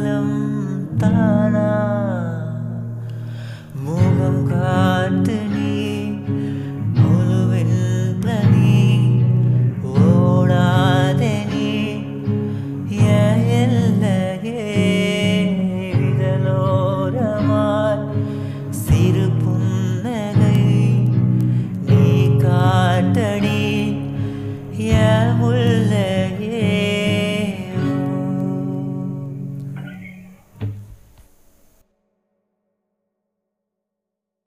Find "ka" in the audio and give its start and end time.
4.48-4.89